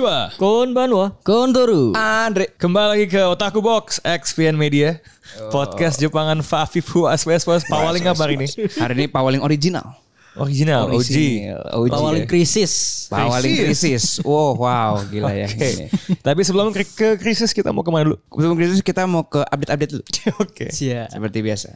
[0.00, 0.32] Konnichiwa.
[0.40, 1.12] Konbanwa.
[1.22, 1.92] Kondoru.
[1.92, 2.48] Andre.
[2.56, 4.96] Kembali lagi ke Otaku Box XPN Media.
[5.52, 8.48] Podcast Jepangan Fafifu Aswes Pawaling apa hari ini?
[8.80, 10.00] Hari ini Pawaling original.
[10.32, 10.94] Original, OG.
[10.94, 11.90] Original, OG.
[11.90, 12.72] Pawaling krisis.
[13.06, 14.22] Pawaling krisis.
[14.22, 15.46] Wow, wow, gila ya.
[15.46, 15.90] Oke.
[16.16, 18.16] Tapi sebelum ke, ke krisis kita mau ke mana dulu?
[18.30, 20.04] Sebelum krisis kita mau ke update-update dulu.
[20.44, 20.66] Oke.
[20.68, 21.10] Siap.
[21.10, 21.68] Seperti biasa.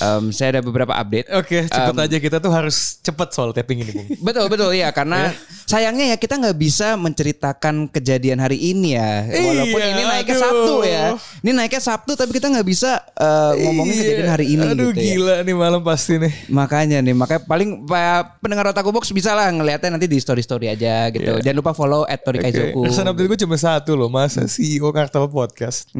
[0.00, 1.30] Em, saya ada beberapa update.
[1.32, 4.08] Oke, cepet Em, aja kita tuh harus cepet soal tapping ini, Bung.
[4.18, 5.30] Betul betul ya karena
[5.64, 10.42] sayangnya ya kita nggak bisa menceritakan kejadian hari ini ya walaupun Iya, ini naiknya aduh.
[10.42, 11.04] Sabtu ya
[11.40, 15.04] ini naiknya Sabtu tapi kita nggak bisa eh, ngomongin kejadian hari ini Aduh gitu ya.
[15.14, 16.32] gila nih malam pasti nih.
[16.48, 20.66] makanya nih makanya paling pa- pendengar Otaku Box bisa lah ngeliatnya nanti di story story
[20.66, 21.36] aja gitu.
[21.36, 22.84] Jangan lupa follow at Tori Kaizoku.
[22.88, 25.92] Pesan update gue cuma satu loh Masa CEO Kartel Podcast?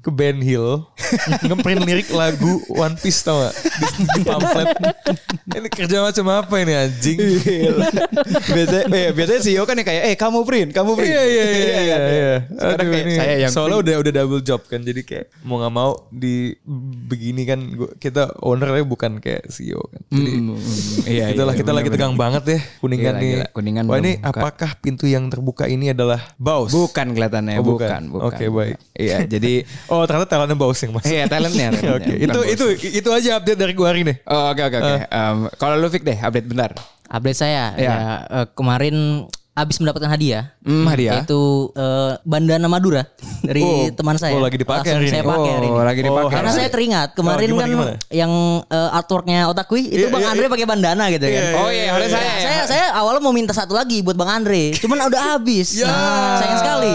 [0.00, 0.82] Ke Ben Hill
[1.46, 4.68] Ngeprint lirik lagu One Piece tau gak Di, di pamflet.
[5.46, 7.18] Ini kerja macam apa ini anjing?
[8.50, 11.06] Biasanya eh, biasanya CEO kan ya kayak eh kamu print kamu print.
[11.06, 12.34] Iya iya iya iya, iya.
[12.50, 13.84] Sekarang Aduh, kayak ini saya yang Soalnya print.
[13.84, 16.56] udah udah double job kan Jadi kayak Mau gak mau Di
[17.04, 20.00] begini kan gua, Kita ownernya bukan kayak CEO kan.
[20.08, 20.30] Jadi
[21.06, 23.46] iya Itulah iya, kita lagi tegang banget ya Kuningan Gila, nih gila.
[23.50, 24.30] Kuningan Wah ini buka.
[24.32, 26.70] apakah pintu yang terbuka ini adalah Baus?
[26.70, 27.84] bukan kelihatannya Oh, bukan.
[27.84, 28.76] bukan bukan Oke, baik.
[28.94, 29.52] iya jadi
[29.86, 32.64] Oh ternyata talentnya Baus yang mas iya talentnya talentnya, Oke, bukan itu itu
[32.96, 34.14] itu aja update dari gua hari ini.
[34.24, 34.94] Oh, oke oke oke.
[35.06, 36.70] Em, kalau lu Fik deh update bentar.
[37.06, 37.84] Update saya Iya.
[37.84, 37.96] ya
[38.34, 40.50] eh, kemarin habis mendapatkan hadiah.
[40.60, 41.22] Hmm, hadiah.
[41.22, 41.40] Yaitu
[41.72, 43.06] eh, bandana Madura
[43.40, 44.34] dari Oh, teman saya.
[44.34, 45.30] oh, lagi dipakai hari saya ini.
[45.30, 45.78] pakai hari ini.
[45.78, 46.34] Oh, lagi dipakai.
[46.34, 47.92] Karena saya teringat kemarin Oh, gimana, kan gimana?
[48.10, 48.32] yang
[48.66, 51.42] eh, artworknya Otakui itu Iya, Bang iya, Andre pakai bandana gitu kan.
[51.56, 52.30] Oh iya, oleh saya.
[52.36, 55.78] Saya saya awalnya mau minta satu lagi buat Bang Andre, cuman udah habis.
[55.78, 55.86] Ya.
[55.86, 56.94] Nah, sayang sekali.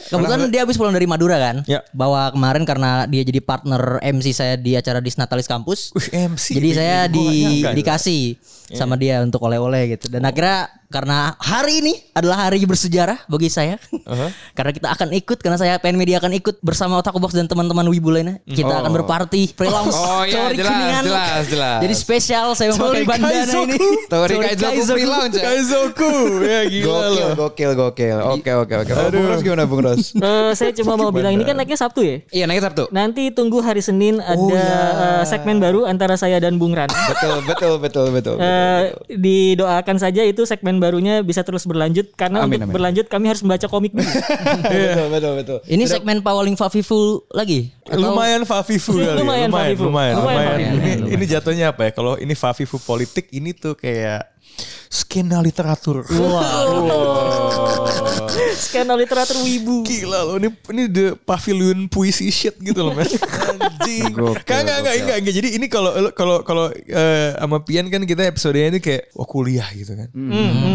[0.00, 1.62] Kebetulan dia habis pulang dari Madura kan.
[1.66, 1.86] Ya.
[1.90, 5.94] Bawa kemarin karena dia jadi partner MC saya di acara Disnatalis Kampus.
[5.94, 6.58] Wih, MC.
[6.58, 7.26] Jadi saya di
[7.62, 8.34] dikasih
[8.74, 10.10] sama dia untuk oleh-oleh gitu.
[10.10, 13.78] Dan akhirnya karena hari ini adalah hari bersejarah bagi saya.
[14.58, 17.86] karena kita akan ikut karena saya PN Media akan ikut bersama Otaku Box dan teman-teman
[17.86, 18.42] Wibu lainnya.
[18.42, 21.02] Kita akan berparty pre-launch Oh, iya, Tori jelas, Kuningan.
[21.06, 21.78] jelas, jelas.
[21.86, 23.70] Jadi spesial saya memakai bandana Kaizoku.
[23.70, 23.88] ini.
[24.10, 25.42] Tori Kaizoku pre-launch ya?
[25.46, 26.12] Kaizoku.
[26.42, 27.30] Ya gila Gokil, loh.
[27.38, 28.18] gokil, gokil.
[28.34, 28.92] Oke, oke, oke.
[28.92, 30.02] Oh, Bung Ros gimana, Bung Ros?
[30.20, 32.16] Eh, saya cuma mau bilang ini kan naiknya Sabtu ya.
[32.28, 32.90] Iya, naik Sabtu.
[32.90, 34.74] Nanti tunggu hari Senin ada iya.
[34.90, 36.90] eh, segmen baru antara saya dan Bung Ran.
[36.90, 38.36] Betul, betul, betul, betul.
[38.36, 42.74] Eh, didoakan saja itu segmen barunya bisa terus berlanjut karena Amin, untuk amin.
[42.74, 44.02] berlanjut kami harus membaca komik dulu.
[44.64, 45.58] betul, betul, betul.
[45.64, 47.68] Ini segmen Pawaling Fafifu lagi.
[47.84, 49.04] Atau- Lumayan Fafifu kali.
[49.04, 49.12] ya.
[49.14, 49.84] Lumayan lumayan, Fafifu.
[49.84, 50.72] lumayan, Lumayan lumayan.
[50.74, 51.90] Ini, ini jatuhnya apa ya?
[51.92, 54.39] Kalau ini Fafifu politik, ini tuh kayak
[54.90, 56.02] skena literatur.
[58.50, 59.86] Skandal literatur wibu.
[59.86, 63.06] Gila loh, ini ini the pavilion puisi shit gitu loh, men.
[63.06, 64.12] Anjing.
[64.42, 65.34] Kagak, enggak, enggak, enggak.
[65.34, 69.66] Jadi ini kalau kalau kalau eh, sama Pian kan kita episodenya ini kayak wah kuliah
[69.74, 70.08] gitu kan.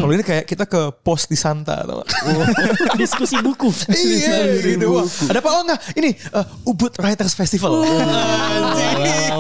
[0.02, 2.10] Kalau ini kayak kita ke pos di Santa tau gak?
[3.02, 3.70] Diskusi buku.
[3.92, 4.96] iya gitu.
[4.96, 5.50] Wah, ada apa?
[5.52, 7.84] Oh enggak, ini eh, Ubud Writers Festival.
[7.84, 9.32] Anjing.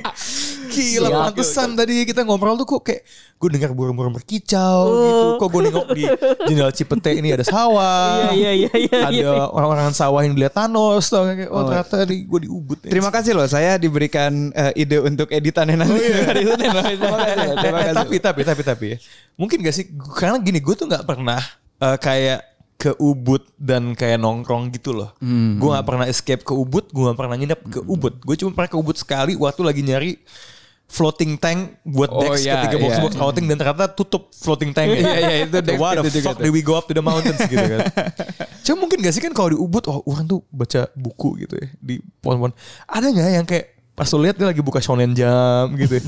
[0.73, 1.21] Gila Siap.
[1.29, 3.01] pantesan tadi kita ngobrol tuh kok kayak
[3.37, 5.25] gue dengar burung-burung berkicau gitu.
[5.37, 6.03] Kok gue nengok di
[6.49, 8.33] jendela Cipete ini ada sawah.
[8.33, 9.29] Iya iya iya iya.
[9.37, 12.77] Ada orang-orang sawah yang dilihat Thanos tau kayak oh, ternyata di gue di Ubud.
[12.81, 12.91] nih.
[12.91, 16.83] Terima kasih loh, saya diberikan eh, ide untuk editannya nanti hari Senin loh.
[16.83, 17.95] Terima kasih terima kasih.
[17.99, 18.97] tapi tapi tapi tapi ya.
[19.37, 19.85] Mungkin gak sih
[20.17, 21.41] karena gini gue tuh nggak pernah
[21.83, 22.53] eh, kayak
[22.83, 25.15] ke Ubud dan kayak nongkrong gitu loh.
[25.23, 25.55] Hmm.
[25.55, 28.19] Gue nggak pernah escape ke Ubud, gue nggak pernah nginep ke Ubud.
[28.27, 30.11] Gue cuma pernah ke Ubud sekali waktu lagi nyari
[30.87, 33.01] floating tank buat Oh, Dex iya, ketika box iya.
[33.01, 36.27] box outing dan ternyata tutup floating tank Iya, iya, itu Dex What the itu juga
[36.29, 37.79] fuck do we go up to the mountains gitu kan.
[38.61, 41.67] Cuma mungkin gak sih kan kalau di Ubud oh orang tuh baca buku gitu ya
[41.81, 42.53] di pohon-pohon.
[42.85, 45.97] Ada nggak yang kayak pas lu lihat dia lagi buka shonen jam gitu.
[45.97, 46.03] ya.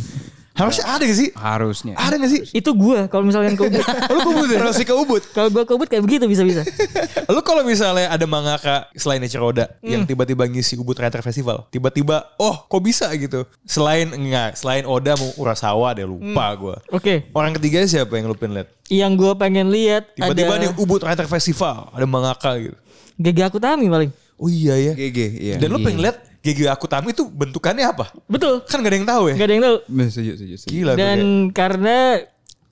[0.56, 1.30] Harusnya ada gak sih?
[1.36, 1.94] Harusnya.
[2.00, 2.42] Ada gak sih?
[2.56, 3.84] Itu gua kalau misalkan ke Ubud.
[4.16, 4.60] Lu ke Ubud ya?
[4.64, 5.22] Terus ke Ubud.
[5.36, 6.64] kalau gua ke Ubud kayak begitu bisa-bisa.
[7.36, 12.56] Lu kalau misalnya ada mangaka selain Roda yang tiba-tiba ngisi Ubud Writer Festival, tiba-tiba oh
[12.72, 13.44] kok bisa gitu.
[13.68, 16.76] Selain enggak, selain Oda mau Urasawa deh lupa gua.
[16.88, 17.28] Oke.
[17.36, 18.70] Orang ketiga siapa yang lu pengen lihat?
[18.88, 22.78] Yang gua pengen lihat Tiba-tiba ada nih Ubud Writer Festival, ada mangaka gitu.
[23.20, 24.12] Gege Akutami paling.
[24.36, 24.94] Oh iya ya.
[24.96, 25.56] GG, iya.
[25.60, 28.14] Dan lu pengen lihat GG Akutami itu bentukannya apa?
[28.30, 28.62] Betul.
[28.70, 29.36] Kan gak ada yang tahu ya?
[29.36, 29.78] Gak ada yang tahu.
[30.06, 30.70] Setuju, setuju, setuju.
[30.78, 31.20] Gila Dan
[31.50, 31.98] karena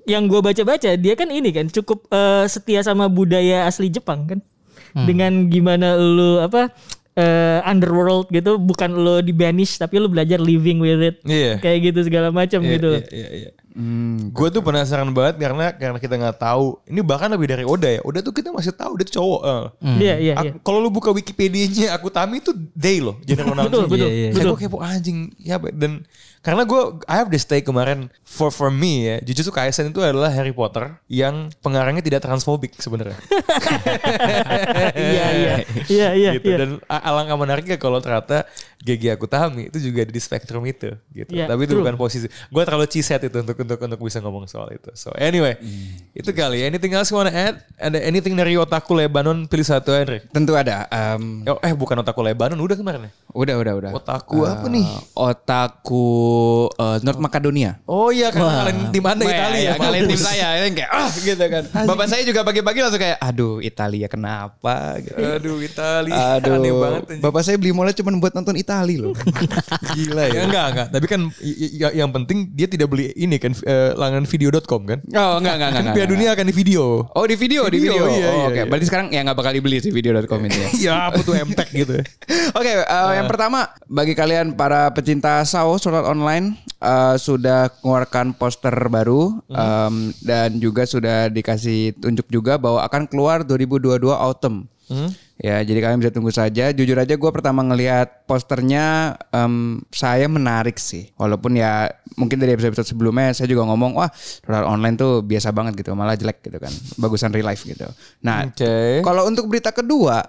[0.06, 4.40] yang gue baca-baca dia kan ini kan cukup eh, setia sama budaya asli Jepang kan.
[4.94, 5.10] Hmm.
[5.10, 6.70] Dengan gimana lu apa
[7.18, 11.16] eh, underworld gitu bukan lu di banish tapi lu belajar living with it.
[11.26, 11.58] Iya.
[11.58, 12.92] Kayak gitu segala macam Iya, gitu.
[13.10, 14.30] Iya, iya, iya.
[14.30, 16.78] gue tuh penasaran banget karena karena kita nggak tahu.
[16.86, 18.02] Ini bahkan lebih dari Oda ya.
[18.06, 19.42] Oda tuh kita masih tahu dia tuh cowok.
[19.44, 19.64] eh.
[19.98, 20.52] Iya iya iya.
[20.62, 23.18] Kalau lu buka Wikipedia-nya Akutami itu day loh.
[23.26, 24.54] General Betul, betul, Iya, betul.
[24.54, 25.34] gue kepo anjing.
[25.42, 26.06] Ya dan
[26.44, 29.16] karena gue I have this take kemarin for for me ya.
[29.24, 33.16] Jujutsu Kaisen itu adalah Harry Potter yang pengarangnya tidak transfobik sebenarnya.
[34.94, 35.54] Iya iya.
[35.88, 36.48] Iya iya gitu.
[36.52, 36.58] iya.
[36.66, 38.46] Dan alangkah menariknya kalau ternyata
[38.84, 41.32] GG Akutami itu juga ada di spektrum itu gitu.
[41.32, 41.82] Iya, Tapi itu true.
[41.84, 42.28] bukan posisi.
[42.52, 44.92] Gue terlalu ciset itu untuk untuk untuk bisa ngomong soal itu.
[44.94, 45.56] So anyway,
[46.12, 46.68] itu kali ya.
[46.68, 47.64] Anything else you wanna add?
[47.80, 50.20] Ada anything dari Otaku Lebanon pilih satu Henry.
[50.30, 50.86] Tentu ada.
[50.92, 53.12] em, Oh, eh bukan Otaku Lebanon udah kemarin ya?
[53.34, 53.92] udah, udah, udah.
[53.98, 54.86] Otaku apa nih?
[55.16, 56.12] Otaku
[56.72, 57.78] eh, North Macedonia.
[57.84, 59.74] Oh iya kan ngalahin tim Anda Wah, Italia ya, ya.
[59.76, 61.64] kalian tim saya yang kayak ah gitu kan.
[61.84, 65.18] Bapak saya juga pagi-pagi langsung kayak aduh Italia kenapa gitu.
[65.18, 66.16] Aduh Italia.
[66.36, 67.02] Aduh, Aneh banget.
[67.06, 67.22] anjing.
[67.22, 69.14] bapak saya beli molnya cuma buat nonton Italia loh.
[69.96, 70.42] Gila Ya, ya.
[70.46, 70.88] enggak enggak.
[70.90, 71.22] Tapi kan
[71.74, 75.00] ya- yang penting dia tidak beli ini kan eh, langganan video.com kan.
[75.10, 75.72] Oh enggak enggak enggak.
[75.72, 76.84] Kan enggak, Piala Dunia akan di video.
[77.10, 78.06] Oh di video, di Video, video.
[78.10, 78.64] iya, oh, iya, Oke, iya.
[78.66, 80.70] berarti sekarang ya nggak bakal dibeli sih video.com itu ya.
[80.74, 81.96] Iya apa tuh MTech gitu.
[82.58, 88.34] Oke, eh, yang pertama bagi kalian para pecinta SAO Sword Art Online eh, sudah mengeluarkan
[88.40, 94.72] poster baru em, dan juga sudah dikasih tunjuk juga bahwa akan keluar 2022 autumn.
[95.42, 96.70] Ya, jadi kalian bisa tunggu saja.
[96.72, 101.10] Jujur aja gue pertama ngelihat posternya em, saya menarik sih.
[101.18, 104.08] Walaupun ya mungkin dari episode sebelumnya saya juga ngomong wah
[104.46, 106.70] Art Online tuh biasa banget gitu, malah jelek gitu kan.
[107.02, 107.90] Bagusan real life gitu.
[108.22, 109.02] Nah, Oke.
[109.02, 110.22] kalau untuk berita kedua,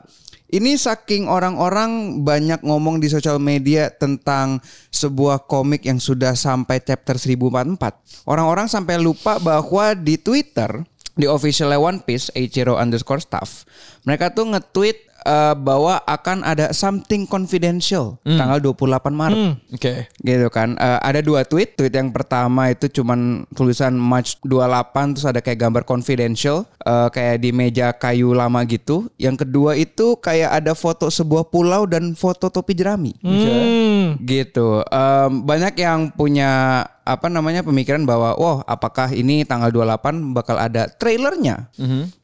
[0.54, 4.62] ini saking orang-orang banyak ngomong di sosial media tentang
[4.94, 8.22] sebuah komik yang sudah sampai chapter 1044.
[8.30, 10.86] Orang-orang sampai lupa bahwa di Twitter,
[11.18, 13.66] di officialnya One Piece, Eiichiro underscore staff,
[14.06, 19.40] mereka tuh nge-tweet eh, bahwa akan ada something confidential tanggal 28 Maret.
[19.74, 20.06] Oke.
[20.20, 20.76] gitu kan.
[20.76, 21.74] Eh, ada dua tweet.
[21.74, 27.40] Tweet yang pertama itu cuman tulisan March 28 terus ada kayak gambar confidential eh, kayak
[27.40, 29.08] di meja kayu lama gitu.
[29.16, 33.16] Yang kedua itu kayak ada foto sebuah pulau dan foto topi jerami.
[33.24, 34.20] Hmm.
[34.22, 34.84] gitu.
[34.92, 40.88] Em, banyak yang punya apa namanya pemikiran bahwa wah apakah ini tanggal 28 bakal ada
[40.88, 41.68] trailernya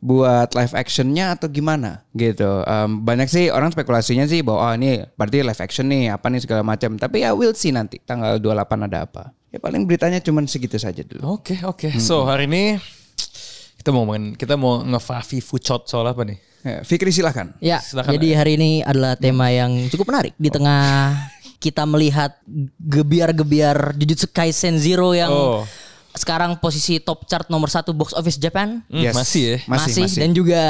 [0.00, 2.00] buat live actionnya atau gimana?
[2.16, 2.48] Gitu.
[2.64, 6.40] Em, banyak sih orang spekulasinya sih bahwa oh, ini berarti live action nih apa nih
[6.40, 6.96] segala macam.
[6.96, 9.36] Tapi ya we'll see nanti tanggal 28 ada apa.
[9.52, 11.36] Ya paling beritanya cuman segitu saja dulu.
[11.36, 12.00] Oke oke.
[12.00, 12.80] So hari ini
[13.76, 16.40] kita mau main kita mau ngefafi fucot soal apa nih?
[16.60, 21.16] ya, Fikri silahkan Ya, Silakan, jadi hari ini adalah tema yang cukup menarik di tengah
[21.60, 22.40] kita melihat
[22.80, 25.62] gebiar-gebiar Jujutsu Kaisen Zero yang Oh.
[26.10, 28.82] sekarang posisi top chart nomor satu box office Japan.
[28.90, 29.68] Hmm, Masih ya.
[29.70, 30.60] masih masih, dan juga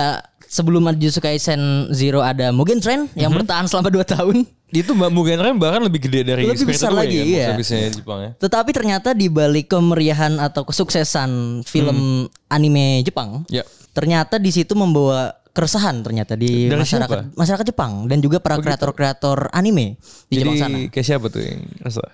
[0.45, 4.45] sebelum Jujutsu Kaisen Zero ada Mugen Train yang bertahan selama 2 tahun.
[4.71, 7.89] Itu Mbak Mugen Train bahkan lebih gede dari Lebih besar lagi, kan, iya.
[7.91, 8.31] Jepang ya.
[8.37, 13.63] Tetapi ternyata di balik kemeriahan atau kesuksesan film anime Jepang, Ya.
[13.91, 19.51] ternyata di situ membawa keresahan ternyata di Dari masyarakat masyarakat Jepang dan juga para kreator-kreator
[19.51, 19.99] anime
[20.31, 20.77] di Jadi Jepang sana.
[20.89, 21.61] kayak siapa tuh yang?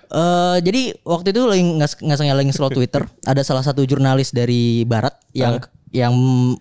[0.09, 4.83] Eh jadi waktu itu lagi nggak sengaja lagi scroll Twitter, ada salah satu jurnalis dari
[4.83, 5.61] Barat yang
[5.95, 6.13] yang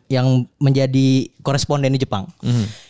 [0.06, 2.30] yang menjadi koresponden di Jepang.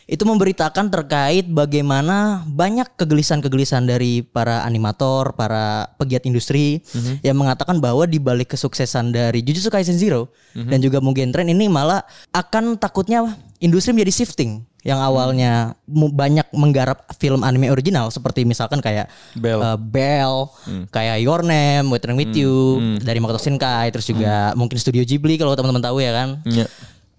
[0.06, 6.84] Itu memberitakan terkait bagaimana banyak kegelisahan-kegelisahan dari para animator, para pegiat industri
[7.24, 11.66] yang mengatakan bahwa di balik kesuksesan dari Jujutsu Kaisen Zero dan juga Mugen Train ini
[11.72, 12.04] malah
[12.36, 13.24] akan takutnya
[13.58, 19.58] industri menjadi shifting yang awalnya mu- banyak menggarap film anime original seperti misalkan kayak Bell.
[19.58, 20.46] uh, Bell,
[20.94, 25.58] kayak Your Name, Waiting With You dari Makoto Shinkai, terus juga mungkin Studio Ghibli kalau
[25.58, 26.28] teman-teman tahu ya kan.
[26.46, 26.70] Ya.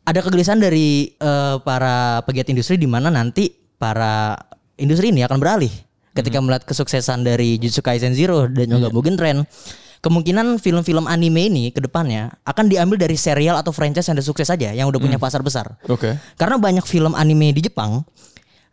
[0.07, 4.39] Ada kegelisahan dari uh, para pegiat industri di mana nanti para
[4.79, 5.73] industri ini akan beralih
[6.15, 9.43] ketika melihat kesuksesan dari Jujutsu Kaisen Zero dan juga Mugen Train.
[10.01, 14.47] Kemungkinan film-film anime ini ke depannya akan diambil dari serial atau franchise yang udah sukses
[14.47, 15.77] saja, yang udah punya pasar besar.
[15.89, 16.15] Oke.
[16.37, 18.05] Karena banyak film anime di Jepang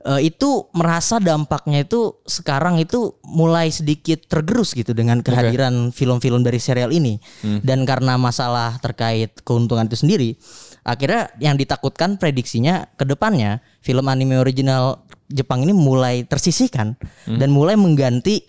[0.04, 6.61] eh, itu merasa dampaknya itu sekarang itu mulai sedikit tergerus gitu dengan kehadiran film-film dari
[6.61, 7.16] serial ini.
[7.64, 10.37] Dan karena masalah terkait keuntungan itu sendiri
[10.85, 15.00] akhirnya yang ditakutkan prediksinya ke depannya film anime original
[15.33, 18.45] Jepang ini mulai tersisihkan dan mulai mengganti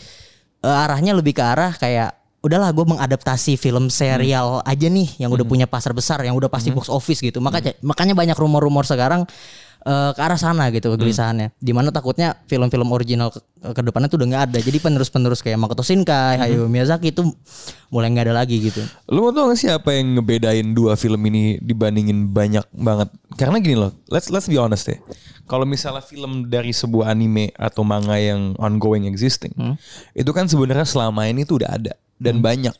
[0.59, 5.41] eh, arahnya lebih ke arah kayak udahlah gue mengadaptasi film serial aja nih yang udah
[5.41, 7.41] punya pasar besar yang udah pasti box office gitu.
[7.41, 9.25] Makanya makanya banyak rumor-rumor sekarang
[9.81, 13.41] eh, ke arah sana gitu kegelisahannya di mana takutnya film-film original ke,
[13.73, 14.57] ke depannya tuh udah nggak ada.
[14.61, 17.25] Jadi penerus-penerus kayak Makoto Shinkai, Hayao Miyazaki itu
[17.89, 18.85] mulai nggak ada lagi gitu.
[19.09, 23.09] Lu mau tau gak sih apa yang ngebedain dua film ini dibandingin banyak banget?
[23.41, 25.01] Karena gini loh, let's let's be honest deh.
[25.49, 29.53] Kalau misalnya film dari sebuah anime atau manga yang ongoing existing,
[30.17, 32.75] itu kan sebenarnya selama ini tuh udah ada dan banyak.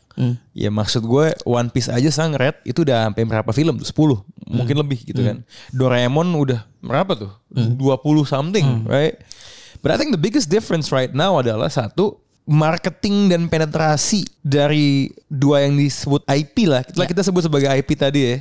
[0.56, 3.88] Ya maksud gue One Piece aja sang Red itu udah sampai berapa film tuh?
[4.16, 5.44] 10, mungkin lebih gitu kan.
[5.76, 7.32] Doraemon udah berapa tuh?
[7.52, 7.80] 20
[8.24, 9.20] something, right?
[9.84, 15.66] But I think the biggest difference right now adalah satu marketing dan penetrasi dari dua
[15.66, 16.86] yang disebut IP lah.
[16.86, 18.36] Kita, kita sebut sebagai IP tadi ya.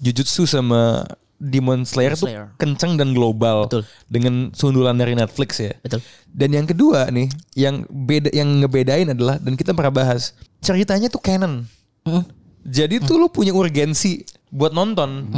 [0.00, 1.04] Jujutsu sama
[1.40, 2.52] Demon Slayer tuh Slayer.
[2.60, 3.88] kenceng dan global Betul.
[4.12, 5.72] dengan sundulan dari Netflix ya.
[5.80, 6.04] Betul.
[6.28, 11.24] Dan yang kedua nih, yang beda yang ngebedain adalah dan kita pernah bahas, ceritanya tuh
[11.24, 11.64] canon.
[12.04, 12.24] Mm.
[12.60, 14.20] Jadi tuh lu punya urgensi
[14.52, 15.32] buat nonton.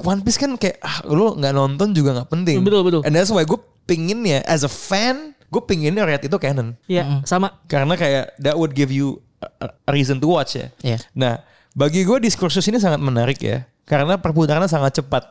[0.00, 2.64] One Piece kan kayak ah, lu nggak nonton juga nggak penting.
[2.64, 3.00] Betul, betul.
[3.04, 6.78] And that's why gue pinginnya as a fan, gue pinginnya Red itu canon.
[6.88, 7.60] Iya, sama.
[7.68, 10.70] Karena kayak that would give you a, reason to watch ya.
[10.80, 10.98] Iya.
[11.12, 11.42] Nah,
[11.74, 13.66] bagi gue diskursus ini sangat menarik ya.
[13.90, 15.26] Karena perputarannya sangat cepat.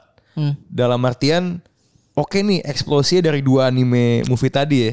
[0.67, 1.63] Dalam artian,
[2.15, 4.91] oke nih eksplosinya dari dua anime movie tadi ya.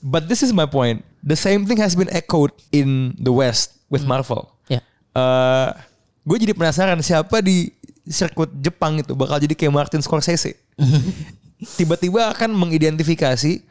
[0.00, 1.04] But this is my point.
[1.22, 4.50] The same thing has been echoed in the West with Marvel.
[4.66, 4.82] Ya.
[5.14, 5.68] Eh,
[6.26, 7.70] gue jadi penasaran siapa di
[8.08, 10.58] sirkuit Jepang itu bakal jadi kayak Martin Scorsese.
[11.78, 13.62] Tiba-tiba akan mengidentifikasi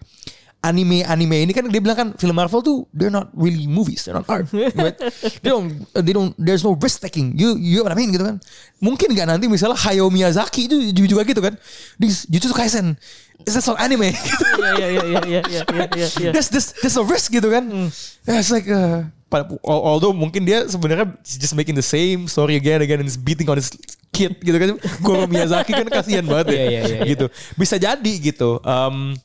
[0.61, 4.29] anime-anime ini kan dia bilang kan film Marvel tuh they're not really movies, they're not
[4.29, 4.45] art.
[4.77, 4.93] right?
[5.41, 7.33] They don't they don't there's no risk taking.
[7.33, 8.37] You you know what I mean gitu kan.
[8.77, 11.53] Mungkin nggak nanti misalnya Hayao Miyazaki itu juga, juga gitu kan.
[11.97, 12.93] Di Jujutsu Kaisen
[13.41, 14.13] It's just an anime.
[14.13, 14.13] Iya,
[14.77, 16.29] iya, iya, iya, iya, iya, iya, iya.
[16.29, 17.65] there's this there's a risk gitu kan.
[18.29, 19.09] Yeah, it's like uh,
[19.65, 23.57] although mungkin dia sebenarnya just making the same story again again and is beating on
[23.57, 23.73] his
[24.13, 24.77] kid gitu kan.
[25.01, 26.57] Goro Miyazaki kan kasihan banget ya.
[26.61, 26.99] Iya, iya, iya.
[27.09, 27.25] gitu.
[27.57, 28.61] Bisa jadi gitu.
[28.61, 29.17] Um,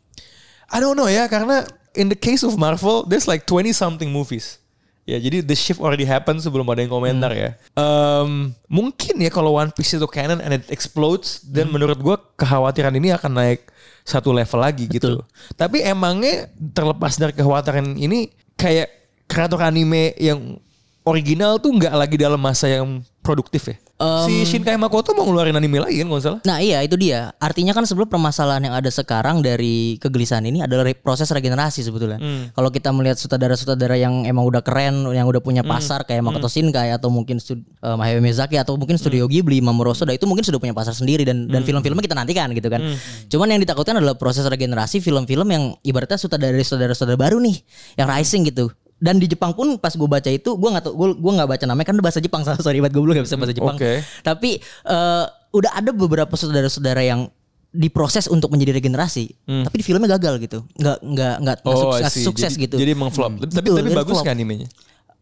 [0.70, 1.62] I don't know ya karena
[1.94, 4.58] in the case of Marvel there's like 20 something movies.
[5.06, 7.38] Ya jadi the shift already happened sebelum ada yang komentar Hmm.
[7.38, 7.50] ya.
[7.78, 11.54] Um, mungkin ya kalau One Piece itu canon and it explodes Hmm.
[11.54, 13.70] dan menurut gua kekhawatiran ini akan naik
[14.02, 15.23] satu level lagi gitu.
[15.54, 18.90] Tapi emangnya terlepas dari kekhawatiran ini kayak
[19.30, 20.58] kreator anime yang
[21.06, 23.78] original tuh nggak lagi dalam masa yang produktif ya.
[23.97, 26.41] Si Shinkai Makoto mau ngeluarin anime lagi kan kalau salah.
[26.45, 27.33] Nah iya itu dia.
[27.41, 32.21] Artinya kan sebelum permasalahan yang ada sekarang dari kegelisahan ini adalah proses regenerasi sebetulnya.
[32.53, 36.93] Kalau kita melihat sutradara-sutradara yang emang udah keren, yang udah punya pasar kayak Makoto Shinkai
[36.93, 40.76] atau mungkin um, Hayao Miyazaki atau mungkin studio Ghibli, Mamoru Hosoda itu mungkin sudah punya
[40.76, 42.85] pasar sendiri dan dan film-filmnya kita nantikan gitu kan.
[43.33, 47.57] Cuman yang ditakutkan adalah proses regenerasi film-film yang ibaratnya sutradara-sutradara baru nih
[47.97, 48.69] yang rising gitu.
[48.97, 51.65] Dan di Jepang pun pas gue baca itu gue nggak tau gue gue nggak baca
[51.69, 53.76] namanya kan bahasa Jepang sorry banget gue belum nggak bisa bahasa Jepang.
[53.76, 54.00] Oke.
[54.25, 57.29] Tapi eh, udah ada beberapa saudara-saudara yang
[57.76, 59.37] diproses untuk menjadi regenerasi,
[59.69, 62.76] tapi di filmnya gagal gitu, nggak nggak nggak Oh, sukses, Jadi- gitu.
[62.81, 63.37] Jadi emang flop.
[63.37, 64.25] Tapi Betul, tapi bagus flop.
[64.25, 64.65] kan animenya?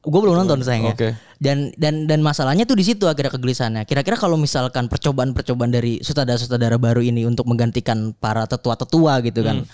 [0.05, 0.95] Gue belum nonton sayangnya.
[0.95, 1.19] Oke.
[1.43, 3.83] Dan dan dan masalahnya tuh di situ akhirnya kegelisahannya.
[3.83, 9.67] Kira-kira kalau misalkan percobaan-percobaan dari sutradara-sutradara baru ini untuk menggantikan para tetua-tetua gitu kan,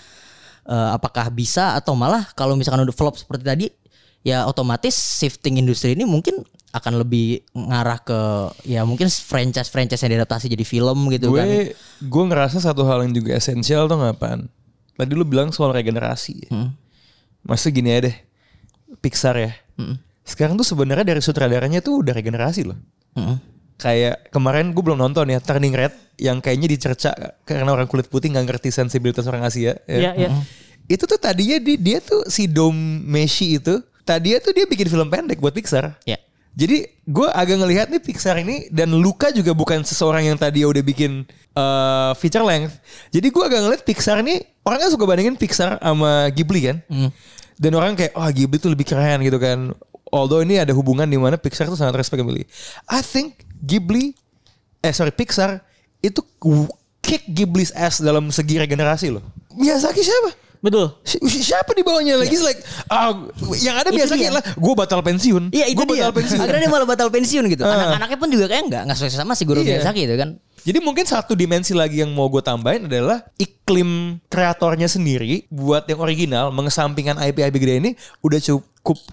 [0.65, 3.65] eh, apakah bisa atau malah kalau misalkan udah flop seperti tadi,
[4.21, 8.19] ya otomatis shifting industri ini mungkin akan lebih ngarah ke
[8.63, 11.43] ya mungkin franchise-franchise yang diadaptasi jadi film gitu kan.
[11.43, 14.47] gue gue ngerasa satu hal yang juga esensial tuh ngapain
[14.95, 16.71] tadi lu bilang soal regenerasi Hmm.
[17.41, 18.15] Maksudnya gini aja deh
[19.01, 19.51] Pixar ya
[20.21, 22.77] sekarang tuh sebenarnya dari sutradaranya tuh udah regenerasi loh
[23.17, 23.35] Mm-mm.
[23.81, 27.11] kayak kemarin gue belum nonton ya Turning Red yang kayaknya dicerca
[27.43, 29.97] karena orang kulit putih nggak ngerti sensibilitas orang Asia ya.
[29.97, 30.29] Iya, iya.
[30.85, 32.77] itu tuh tadinya di, dia tuh si Dom
[33.09, 36.17] Meshi itu tadinya tuh dia bikin film pendek buat Pixar Ya.
[36.51, 40.83] jadi gue agak ngelihat nih Pixar ini dan Luca juga bukan seseorang yang tadi udah
[40.83, 42.79] bikin eh, feature length.
[43.11, 46.77] Jadi gue agak ngelihat Pixar ini orang kan suka bandingin Pixar sama Ghibli kan.
[47.55, 49.71] Dan orang kayak oh Ghibli tuh lebih keren gitu kan.
[50.11, 52.43] Although ini ada hubungan di mana Pixar tuh sangat respect Ghibli.
[52.87, 54.11] I think Ghibli
[54.81, 55.61] eh sorry Pixar
[56.01, 56.19] itu
[57.01, 59.23] kick Ghibli's ass dalam segi regenerasi loh.
[59.53, 60.31] Miyazaki siapa?
[60.61, 60.93] Betul.
[61.01, 62.31] Si- si- Siapa di bawahnya lagi?
[62.31, 63.17] It's Like, ah,
[63.57, 65.49] yang ada biasanya adalah gue batal pensiun.
[65.49, 66.05] Iya itu Gua dia.
[66.05, 66.39] batal pensiun.
[66.39, 67.63] Akhirnya dia malah batal pensiun gitu.
[67.63, 69.81] Anak-anaknya pun juga kayak nggak nggak sesuai sama si guru Iya.
[69.81, 70.29] Miyazaki itu kan.
[70.61, 75.97] Jadi mungkin satu dimensi lagi yang mau gue tambahin adalah iklim kreatornya sendiri buat yang
[75.97, 77.89] original mengesampingkan IP-IP gede ini
[78.21, 78.61] udah cukup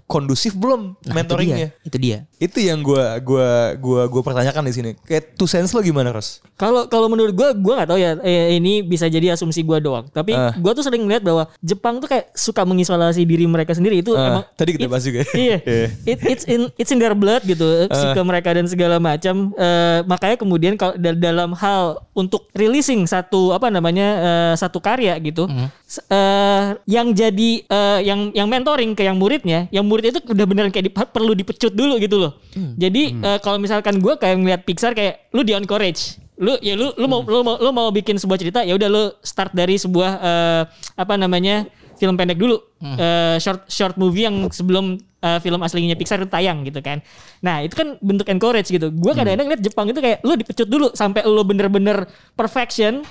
[0.04, 1.70] kondusif belum Nah, mentoringnya?
[1.80, 2.24] Itu dia.
[2.36, 4.90] Itu yang gua gua gua gua pertanyakan di sini.
[5.00, 6.40] Kayak two sense lo gimana, Ros?
[6.54, 10.06] Kalau kalau menurut gua gua nggak tahu ya eh, ini bisa jadi asumsi gua doang.
[10.06, 10.52] Tapi Ah.
[10.54, 14.24] gua tuh sering ngeliat bahwa Jepang tuh kayak suka mengisolasi diri mereka sendiri itu Ah,
[14.32, 15.22] emang tadi kita bahas juga.
[15.30, 15.58] Iya.
[15.68, 15.88] Iya.
[16.04, 17.64] It, it's in it's in their blood gitu.
[17.84, 17.92] Ah.
[17.92, 19.52] Psike mereka dan segala macam.
[19.52, 25.18] Eh, makanya kemudian kalau dal- dalam hal untuk releasing satu apa namanya eh, satu karya
[25.18, 25.44] gitu.
[25.84, 30.46] S- eh, yang jadi eh, yang yang mentoring ke yang muridnya, yang murid itu udah
[30.46, 32.38] beneran kayak di- perlu dipecut dulu gitu loh.
[32.54, 32.78] Hmm.
[32.78, 36.22] Jadi eh, kalau misalkan gue kayak ngeliat Pixar kayak lu di encourage.
[36.38, 39.10] Lu ya lu lu mau lu mau lu mau bikin sebuah cerita ya udah lu
[39.26, 40.62] start dari sebuah eh,
[40.94, 41.66] apa namanya
[41.98, 42.62] film pendek dulu.
[42.78, 47.02] Eh, short short movie yang sebelum eh, film aslinya Pixar itu tayang gitu kan.
[47.42, 48.94] Nah itu kan bentuk encourage gitu.
[48.94, 52.06] Gua kadang-kadang lihat Jepang itu kayak lu dipecut dulu sampai lu bener-bener
[52.38, 53.02] perfection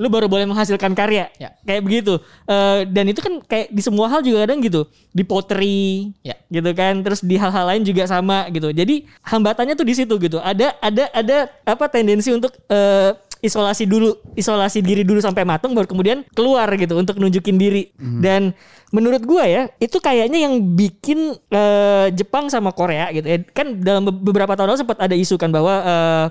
[0.00, 1.28] lu baru boleh menghasilkan karya.
[1.36, 1.52] Ya.
[1.64, 2.16] kayak begitu.
[2.48, 4.88] Eh, dan itu kan kayak di semua hal juga kadang gitu.
[5.12, 6.36] Di pottery Ya.
[6.48, 7.00] gitu kan.
[7.04, 8.72] Terus di hal-hal lain juga sama gitu.
[8.72, 10.40] Jadi hambatannya tuh di situ gitu.
[10.40, 11.36] Ada ada ada
[11.68, 13.10] apa tendensi untuk eh,
[13.42, 17.90] isolasi dulu isolasi diri dulu sampai matang baru kemudian keluar gitu untuk nunjukin diri.
[18.22, 18.54] Dan
[18.94, 23.42] menurut gua ya itu kayaknya yang bikin eh, Jepang sama Korea gitu ya.
[23.50, 26.26] Kan dalam be- beberapa tahun lalu sempat ada isu kan bahwa eh,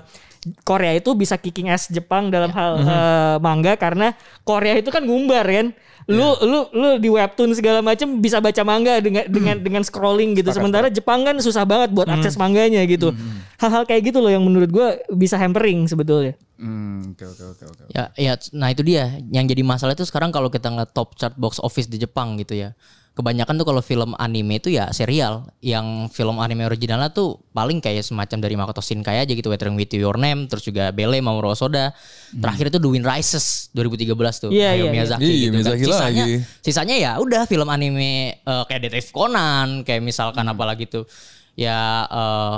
[0.66, 5.44] Korea itu bisa kicking ass Jepang dalam hal eh, manga karena Korea itu kan ngumbar
[5.44, 5.76] kan.
[6.10, 10.50] Lu lu lu di webtoon segala macam bisa baca manga dengan dengan dengan scrolling gitu.
[10.50, 13.14] Sementara Jepang kan susah banget buat akses mangganya gitu.
[13.62, 16.34] Hal-hal kayak gitu loh yang menurut gua bisa hampering sebetulnya.
[16.62, 17.82] Hmm, oke oke oke oke.
[17.90, 21.34] Ya, ya, nah itu dia yang jadi masalah itu sekarang kalau kita ngeliat top chart
[21.34, 22.70] box office di Jepang gitu ya.
[23.12, 25.44] Kebanyakan tuh kalau film anime itu ya serial.
[25.60, 29.92] Yang film anime originalnya tuh paling kayak semacam dari Makoto Shinkai aja gitu, Weathering with
[29.92, 31.92] Your Name, terus juga Bele Mamoru Osoda.
[32.32, 34.92] Terakhir itu The Wind Rises 2013 tuh, Iya, Hayao iya, iya.
[34.96, 35.52] Miyazaki Iya, gitu.
[35.60, 35.90] Miyazaki kan.
[35.92, 36.36] Sisanya, lagi.
[36.64, 41.04] sisanya ya udah film anime eh, kayak Detective Conan, kayak misalkan apalagi tuh
[41.52, 42.54] ya eh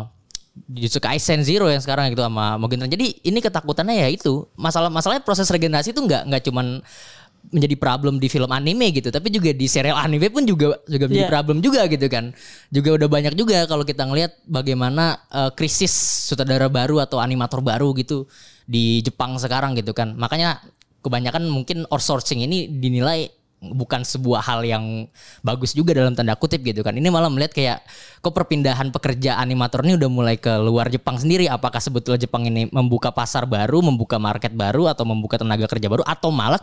[0.54, 2.92] Jujutsu Kaisen Zero yang sekarang gitu sama Mugen Train.
[2.94, 6.78] Jadi ini ketakutannya ya itu masalah masalahnya proses regenerasi itu nggak nggak cuman
[7.52, 11.26] menjadi problem di film anime gitu, tapi juga di serial anime pun juga juga menjadi
[11.28, 11.32] Iya.
[11.34, 12.32] problem juga gitu kan.
[12.72, 15.92] Juga udah banyak juga kalau kita ngelihat bagaimana eh, krisis
[16.24, 18.24] sutradara baru atau animator baru gitu
[18.64, 20.16] di Jepang sekarang gitu kan.
[20.16, 20.62] Makanya
[21.04, 23.28] kebanyakan mungkin outsourcing ini dinilai
[23.72, 25.08] bukan sebuah hal yang
[25.40, 26.92] bagus juga dalam tanda kutip gitu kan.
[26.92, 27.78] Ini malah melihat kayak
[28.20, 31.48] kok perpindahan pekerja animator ini udah mulai ke luar Jepang sendiri.
[31.48, 36.04] Apakah sebetulnya Jepang ini membuka pasar baru, membuka market baru atau membuka tenaga kerja baru
[36.04, 36.60] atau malah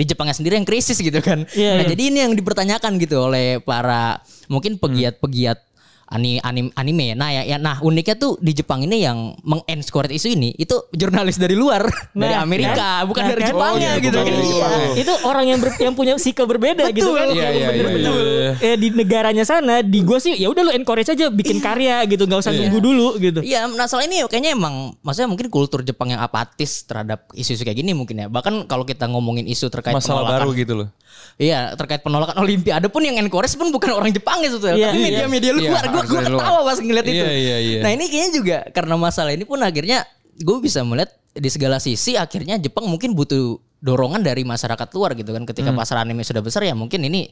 [0.00, 1.44] di Jepangnya sendiri yang krisis gitu kan.
[1.52, 1.90] Iya, nah, iya.
[1.92, 5.67] jadi ini yang dipertanyakan gitu oleh para mungkin pegiat-pegiat
[6.08, 7.12] ani, anim- anime.
[7.12, 11.36] Nah ya, ya nah uniknya tuh di Jepang ini yang mengencourage isu ini itu jurnalis
[11.36, 13.06] dari luar, dari Nah, Amerika, kan?
[13.06, 13.50] bukan Nah, dari kan?
[13.50, 14.32] Jepangnya Oh, iya, gitu bukan kan.
[14.32, 14.52] dari Iya.
[14.54, 14.80] Jepang.
[15.04, 17.28] itu orang yang ber- yang punya sikap berbeda gitu kan.
[17.28, 18.12] Iya, iya, iya, Bener-bener.
[18.12, 22.00] iya, Eh, di negaranya sana di gua sih ya udah lu encourage aja bikin karya
[22.06, 23.40] gitu nggak usah nunggu dulu gitu.
[23.40, 27.92] Iya, masalah ini kayaknya emang maksudnya mungkin kultur Jepang yang apatis terhadap isu-isu kayak gini
[27.92, 28.26] mungkin ya.
[28.26, 30.88] Bahkan kalau kita ngomongin isu terkait Masalah penolakan baru gitu loh.
[31.36, 34.74] Iya, terkait penolakan Olimpiade pun yang encourage pun bukan orang Jepang gitu tuh.
[34.74, 35.06] Iya, Tapi iya.
[35.22, 36.26] media-media Iya, luar gua dari luar.
[36.34, 37.14] ketawa pas ngeliat itu.
[37.16, 37.80] Iya, iya, iya.
[37.80, 40.02] Nah, ini kayaknya juga karena masalah ini pun akhirnya
[40.34, 45.30] gue bisa melihat di segala sisi akhirnya Jepang mungkin butuh dorongan dari masyarakat luar gitu
[45.30, 45.78] kan ketika Hmm.
[45.78, 47.30] pasar anime sudah besar ya mungkin ini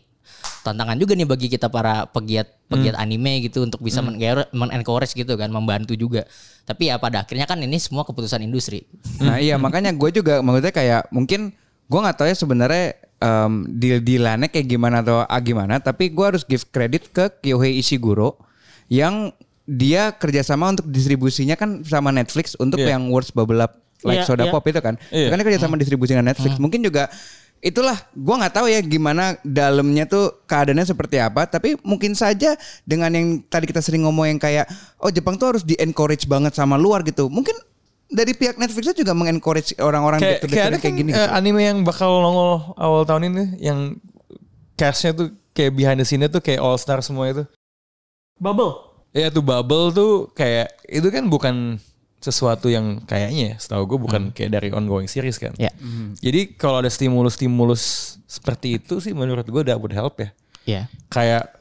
[0.62, 3.02] tantangan juga nih bagi kita para pegiat pegiat Hmm.
[3.04, 4.18] anime gitu untuk bisa men-
[4.52, 6.22] men-encourage gitu kan membantu juga
[6.62, 8.86] tapi ya pada akhirnya kan ini semua keputusan industri
[9.18, 11.50] Nah iya makanya gue juga maksudnya kayak mungkin
[11.86, 12.86] gue nggak tahu ya sebenarnya
[13.20, 17.80] um, deal dealannya kayak gimana atau ah, gimana tapi gue harus give credit ke Kyohei
[17.80, 18.36] Ishiguro
[18.86, 19.32] yang
[19.66, 22.94] dia kerjasama untuk distribusinya kan sama Netflix untuk Iya.
[22.96, 24.52] yang Words Bubble Up Like Iya, Soda iya.
[24.54, 24.94] Pop itu kan.
[25.10, 27.10] Itu kan dia kerjasama distribusi dengan Netflix mungkin juga
[27.64, 32.52] itulah gue nggak tahu ya gimana dalamnya tuh keadaannya seperti apa tapi mungkin saja
[32.84, 34.68] dengan yang tadi kita sering ngomong yang kayak
[35.00, 37.56] oh Jepang tuh harus di encourage banget sama luar gitu mungkin
[38.06, 41.10] dari pihak Netflixnya juga mengencourage orang-orang Kayak, kayak kayak, kan gini.
[41.10, 43.98] eh, anime yang bakal nongol awal tahun ini yang
[44.74, 47.42] castnya tuh kayak behind the scene-nya tuh kayak all star semua itu.
[48.36, 48.76] Bubble.
[49.10, 51.80] Ya tuh Bubble tuh kayak itu kan bukan
[52.16, 55.54] sesuatu yang kayaknya ya, setahu gue bukan kayak dari ongoing series kan.
[55.54, 55.70] ya
[56.18, 60.30] Jadi kalau ada stimulus-stimulus seperti itu sih menurut gue that would help ya.
[60.64, 61.54] ya Kayak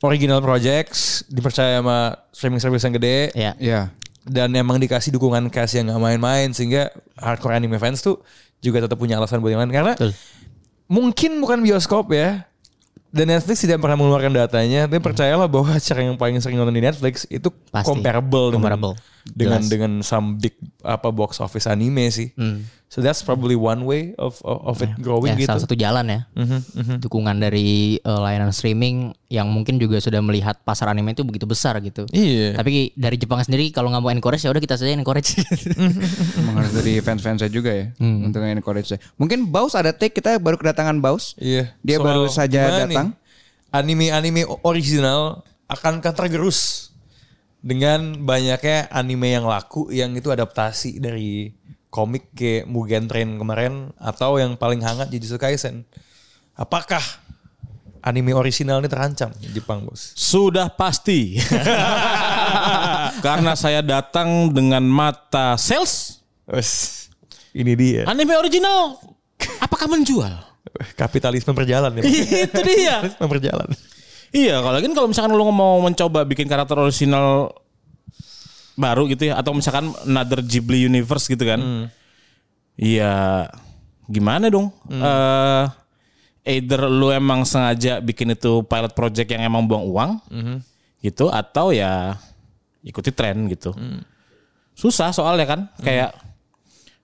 [0.00, 1.98] original projects dipercaya sama
[2.30, 3.80] streaming service yang gede ya Ya.
[4.26, 8.22] Dan emang dikasih dukungan cast yang gak main-main sehingga hardcore anime fans tuh
[8.62, 10.14] juga tetap punya alasan buat yang lain karena Betul.
[10.86, 12.46] mungkin bukan bioskop ya
[13.12, 16.80] dan Netflix tidak pernah mengeluarkan datanya, tapi percayalah bahwa acara yang paling sering nonton di
[16.80, 17.86] Netflix itu Pasti.
[17.86, 18.94] comparable dengan Comparable.
[19.22, 19.70] dengan Jelas.
[19.70, 22.32] dengan some big apa box office anime sih.
[22.92, 25.48] So that's probably one way of of, of it growing Ya, gitu.
[25.48, 26.20] salah satu jalan ya.
[26.98, 31.80] Dukungan dari eh, layanan streaming yang mungkin juga sudah melihat pasar anime itu begitu besar
[31.80, 32.04] gitu.
[32.10, 32.52] Iya.
[32.52, 35.40] Tapi dari Jepang sendiri kalau nggak mau encourage ya udah kita saja encourage.
[36.36, 39.00] Emang harus dari fans-fansnya juga ya untuk encourage saya.
[39.16, 41.32] Mungkin Baus ada take kita baru kedatangan Baus.
[41.40, 41.72] Iya.
[41.80, 43.01] Dia Soal baru saja datang.
[43.72, 46.92] Anime-anime original akankah tergerus
[47.62, 51.54] dengan banyaknya anime yang laku yang itu adaptasi dari
[51.88, 55.88] komik kayak Mugen Train kemarin atau yang paling hangat Jujutsu Kaisen.
[56.52, 57.00] Apakah
[58.04, 60.12] anime original ini terancam di Jepang, Bos?
[60.18, 61.38] Sudah pasti.
[63.24, 66.20] Karena saya datang dengan mata sales
[67.56, 68.04] ini dia.
[68.04, 69.00] anime original.
[69.62, 70.51] Apakah menjual?
[70.96, 72.02] Kapitalisme berjalan ya.
[72.48, 73.04] Itu dia.
[73.04, 73.68] Kapitalisme berjalan.
[74.32, 77.52] Iya, kalau kan kalau misalkan lu mau mencoba bikin karakter original
[78.72, 81.60] baru gitu ya atau misalkan another Ghibli universe gitu kan.
[82.80, 83.46] Iya,
[84.08, 84.72] gimana dong?
[84.88, 85.64] Eh
[86.42, 90.10] either lu emang sengaja bikin itu pilot project yang emang buang uang
[91.04, 92.16] gitu atau ya
[92.80, 93.76] ikuti tren gitu.
[94.72, 96.16] Susah soalnya kan kayak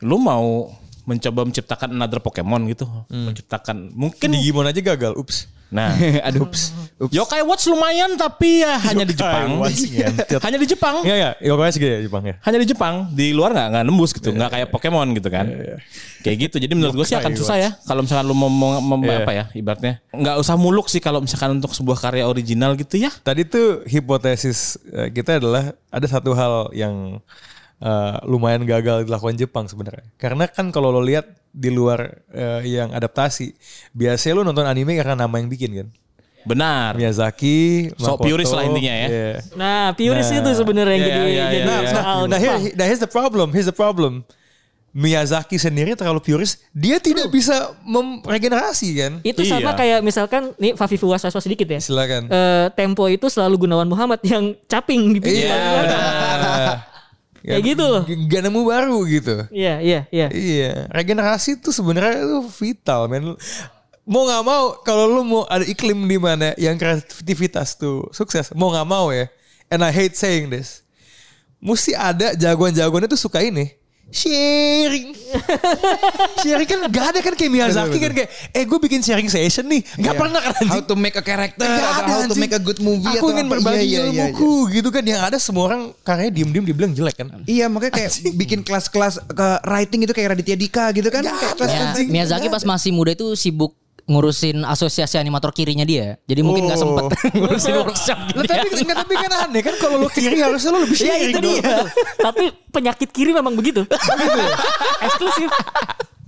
[0.01, 0.73] lu mau
[1.09, 5.17] mencoba menciptakan another Pokemon gitu, menciptakan mungkin Digimon aja gagal.
[5.17, 5.49] Ups.
[5.69, 5.93] Nah,
[6.29, 6.45] Aduh.
[6.49, 6.73] Ups.
[7.13, 9.61] Yokai Watch lumayan tapi ya hanya di Jepang.
[9.61, 10.41] Watch ngentot.
[10.41, 10.95] hanya di Jepang.
[11.05, 12.35] Iya ya, Yokai segede ya Jepang ya.
[12.41, 12.95] Hanya di Jepang.
[13.13, 15.45] Di luar nggak nggak nembus gitu, nggak kayak Pokemon gitu kan.
[16.21, 16.57] Kayak gitu.
[16.57, 19.23] Jadi menurut gue sih akan susah ya kalau misalkan lu mau, mau, mau Iya.
[19.23, 20.01] apa ya ibaratnya.
[20.11, 23.13] nggak usah muluk sih kalau misalkan untuk sebuah karya original gitu ya.
[23.21, 27.21] Tadi tuh hipotesis eh, kita adalah ada satu hal yang
[27.79, 30.07] eh, lumayan gagal dilakukan Jepang sebenarnya.
[30.17, 33.55] Karena kan kalau lo lihat di luar eh, yang adaptasi,
[33.93, 35.89] biasanya lo nonton anime karena nama yang bikin kan.
[36.47, 36.97] Benar.
[36.97, 39.07] Miyazaki, So, Makoto, purist lah intinya ya.
[39.07, 39.31] iya.
[39.53, 41.91] Nah, Purist itu sebenarnya yang Iya, jadi iya, jadi iya, iya.
[41.93, 42.61] soal Nah, Jepang.
[42.63, 43.47] here, nah, here's the problem.
[43.53, 44.25] Here's the problem.
[44.89, 49.13] Miyazaki sendiri terlalu purist, dia tidak bisa meregenerasi kan.
[49.21, 49.77] Itu sama Iya.
[49.77, 51.77] kayak misalkan nih Fafi Fuwasaswa sedikit ya.
[51.79, 52.33] Silakan.
[52.33, 55.29] Eh, Tempo itu selalu Gunawan Muhammad yang caping gitu.
[55.29, 55.61] Iya,
[57.45, 58.03] Kayak gitu loh.
[58.05, 59.35] Gak nemu baru gitu.
[59.55, 60.27] Iya, iya, iya.
[60.29, 63.39] Iya, regenerasi itu sebenarnya itu vital, men.
[64.09, 68.73] Mau nggak mau, kalau lu mau ada iklim di mana yang kreativitas tuh sukses, mau
[68.73, 69.29] nggak mau ya.
[69.69, 70.83] And I hate saying this.
[71.61, 73.78] Mesti ada jagoan-jagoannya tuh suka ini.
[74.09, 75.13] Sharing.
[76.43, 79.85] sharing kan gak ada kan kayak Miyazaki kan kayak eh gue bikin sharing session nih.
[79.99, 80.17] Gak Iya.
[80.17, 80.71] pernah kan anjing.
[80.71, 82.41] How to make a character Gak atau ada, how to anjing.
[82.41, 83.53] make a good movie Aku atau ingin apa.
[83.55, 85.03] berbagi Iya, iya, iya, ilmuku gitu kan.
[85.03, 87.27] Yang ada semua orang karyanya diem-diem dibilang jelek kan.
[87.45, 91.23] Iya makanya kayak bikin kelas-kelas ke writing itu kayak Raditya Dika gitu kan.
[91.23, 92.07] Kayak kelas Ya, anjing.
[92.09, 93.77] Miyazaki pas masih muda itu sibuk
[94.09, 96.17] ngurusin asosiasi animator kirinya dia.
[96.25, 97.05] Jadi mungkin nggak sempet
[97.39, 98.49] ngurusin workshop gitu ya.
[98.49, 101.39] tapi, enggak, tapi kan aneh kan kalau lo kiri harusnya lo lebih Ya sharing itu
[101.39, 101.55] dong.
[101.61, 101.77] dia.
[102.27, 103.85] Tapi penyakit kiri memang begitu.
[105.05, 105.49] Eksklusif.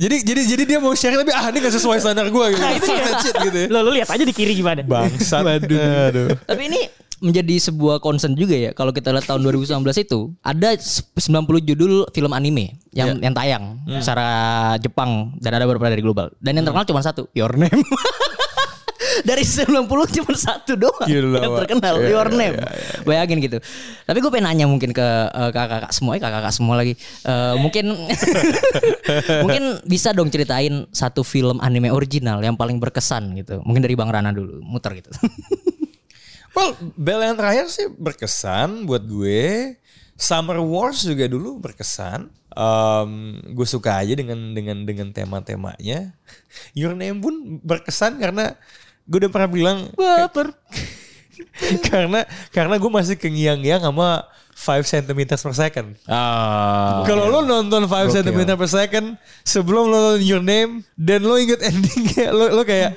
[0.01, 2.63] Jadi jadi jadi dia mau sharing tapi ah ini gak sesuai standar gue gitu.
[2.63, 2.97] Nah, itu dia.
[2.97, 3.67] Fuck that shit gitu ya.
[3.69, 4.81] Lo, lo lihat aja di kiri gimana.
[4.81, 5.45] Bangsat.
[5.45, 6.33] Aduh.
[6.49, 6.81] Tapi ini
[7.21, 11.21] menjadi sebuah concern juga ya kalau kita lihat tahun 2019 itu ada 90
[11.69, 13.65] judul film anime yang yang tayang
[14.03, 14.29] secara
[14.83, 16.35] Jepang dan ada beberapa dari global.
[16.43, 17.83] Dan yang terkenal cuma satu, Your Name.
[19.25, 22.57] dari 90 cuma satu doang Gila, yang terkenal Iya, Your iya, Name.
[23.05, 23.59] Bayangin gitu.
[24.07, 26.95] Tapi gue pengen nanya mungkin ke eh, kakak-kakak semua, eh, kakak-kakak semua lagi.
[27.25, 27.97] Eh, mungkin
[29.45, 33.61] mungkin bisa dong ceritain satu film anime original yang paling berkesan gitu.
[33.65, 35.11] Mungkin dari Bang Rana dulu, muter gitu.
[36.51, 39.79] Well, Bell yang terakhir sih berkesan buat gue.
[40.19, 42.27] Summer Wars juga dulu berkesan.
[42.51, 46.15] Um, gue suka aja dengan dengan dengan tema-temanya.
[46.75, 48.59] Your Name pun berkesan karena
[49.07, 50.51] gue udah pernah bilang Baper.
[51.89, 54.29] karena karena gue masih kengiang-ngiang sama
[54.61, 55.89] 5 cm per second.
[56.05, 61.41] Ah, Kalau lo nonton 5 cm per second sebelum lo nonton Your Name dan lo
[61.41, 62.93] inget endingnya lo lo kayak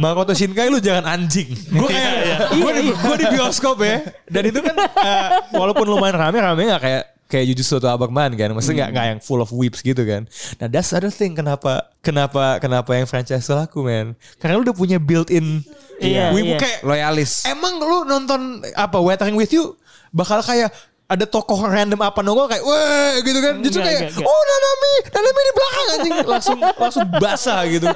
[0.00, 1.52] Makoto Shinkai lu jangan anjing.
[1.68, 4.00] Gue kayak gue di, gua di bioskop ya
[4.32, 8.50] dan itu kan eh, walaupun lumayan rame rame nggak kayak kayak Jujutsu atau Abagman kan.
[8.56, 10.24] Maksudnya nggak nggak yang full of whips gitu kan.
[10.58, 14.16] Nah that's other thing kenapa kenapa kenapa yang franchise laku man.
[14.40, 15.62] Karena lu udah punya built in
[15.98, 16.58] Iya, wibu iya.
[16.62, 17.42] kayak Loyalis.
[17.44, 19.74] Emang lu nonton apa Weathering with You
[20.14, 20.70] bakal kayak
[21.08, 23.54] ada tokoh random apa nongol kayak wah gitu kan.
[23.64, 24.28] Justru kayak enggak, enggak.
[24.30, 26.14] oh Nanami Nanami di belakang anjing.
[26.22, 27.88] Langsung langsung basah gitu.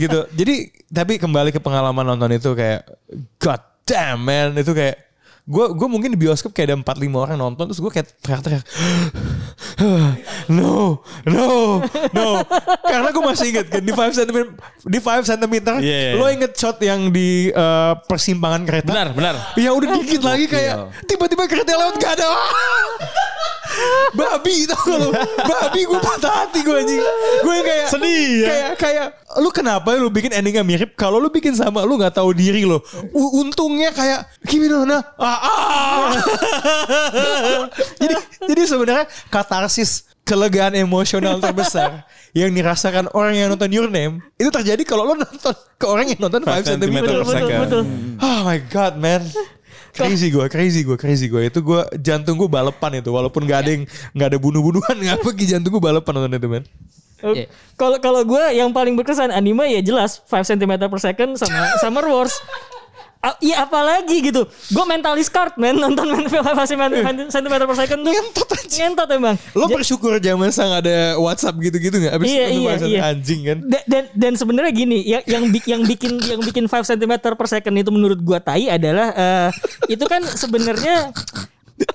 [0.00, 0.20] Gitu.
[0.34, 0.54] Jadi
[0.88, 2.88] tapi kembali ke pengalaman nonton itu kayak
[3.36, 4.56] god damn man.
[4.56, 5.11] Itu kayak
[5.42, 8.62] gue gue mungkin di bioskop kayak ada empat lima orang nonton terus gue kayak teriak-teriak
[10.56, 11.82] no no
[12.14, 12.26] no
[12.86, 14.38] karena gue masih inget kan di 5 cm
[14.86, 16.38] di 5 cm Iya, iya, lo iya.
[16.38, 19.34] inget shot yang di eh, persimpangan kereta Benar, benar.
[19.58, 22.26] ya udah dikit lagi kayak tiba-tiba kereta lewat gak ada
[24.12, 25.10] babi tau gak lo
[25.42, 27.02] babi gue patah hati gue anjing
[27.42, 28.46] gue kayak Sedih ya.
[28.46, 29.06] kayak kayak
[29.40, 32.82] lu kenapa lu bikin endingnya mirip kalau lu bikin sama lu nggak tahu diri lo
[33.14, 36.08] untungnya kayak gimana ah, ah.
[38.00, 38.14] jadi
[38.44, 42.04] jadi sebenarnya katarsis kelegaan emosional terbesar
[42.38, 46.20] yang dirasakan orang yang nonton Your Name itu terjadi kalau lo nonton ke orang yang
[46.20, 47.82] nonton 5 Five cm centimeter betul betul betul.
[48.20, 49.22] Oh my god man
[49.92, 51.52] Crazy gue, crazy gue, crazy gue.
[51.52, 53.12] Itu gue jantung gue balapan itu.
[53.12, 53.84] Walaupun gak ada yang
[54.16, 56.64] gak ada bunuh-bunuhan nggak pergi jantung gue balapan nonton itu man.
[57.24, 57.46] Iya.
[57.74, 62.02] Kalau kalau gue yang paling berkesan anime ya jelas 5 cm per second sama Summer
[62.04, 62.34] Wars.
[63.38, 66.58] Iya apalagi gitu Gue mentalis card man Nonton main film 5
[67.30, 68.66] cm per second tuh Ngentot aja.
[68.82, 72.18] Ngentot emang Lo bersyukur zaman sang ada WhatsApp gitu-gitu nggak?
[72.18, 73.58] Abis Iya itu iya iya anjing kan.
[73.62, 77.46] Da- Dan dan sebenarnya gini, yang yang bi- yang bikin yang bikin 5 cm per
[77.46, 79.48] second itu menurut gua tai adalah eh,
[79.86, 81.14] itu kan sebenarnya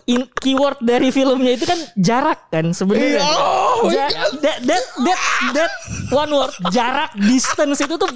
[0.06, 3.20] in- keyword dari filmnya itu kan jarak kan sebenarnya.
[3.20, 4.42] Iya, oh Ja- God.
[4.42, 5.20] that, that that
[5.54, 5.72] that
[6.10, 8.10] one word jarak distance itu tuh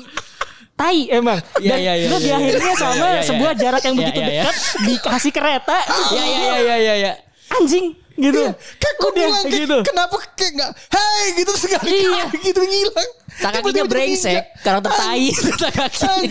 [0.74, 1.38] tai emang.
[1.58, 3.62] Iya, Dan iya, iya, lu iya, di iya, akhirnya iya, sama iya, iya, sebuah iya.
[3.62, 4.41] jarak yang Iya, begitu iya, iya.
[4.41, 5.78] dekat dikasih kereta.
[6.10, 6.93] Iya iya iya iya iya.
[6.97, 7.13] Ya.
[7.52, 7.86] Anjing
[8.23, 8.41] gitu.
[8.77, 9.77] Kayak gue Udah, bilang kayak, gitu.
[9.84, 12.23] kenapa kayak gak Hai gitu sekali Iya.
[12.31, 16.27] gitu ngilang Tak kakinya Tiba-tiba brengsek, karakter tai tak kaki.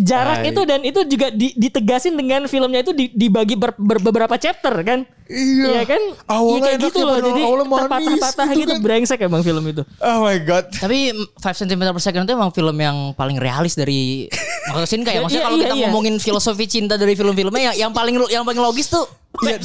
[0.00, 4.34] jarak itu dan itu juga di- ditegasin dengan filmnya itu di- dibagi ber- ber- beberapa
[4.36, 5.66] chapter kan Iya.
[5.66, 8.80] Iya kan Awalnya Iya kayak gitu ya, loh jadi terpatah-patah gitu gitu kan.
[8.82, 12.76] brengsek emang film itu Oh my god Tapi 5 cm per second itu emang film
[12.76, 14.28] yang paling realis dari
[14.64, 15.20] Makoto Shinkai ya.
[15.20, 15.82] Maksudnya Iya, kalau iya, kita iya.
[15.82, 19.04] ngomongin filosofi cinta dari film-filmnya yang yang paling yang paling logis tuh
[19.34, 19.58] 5 Iya,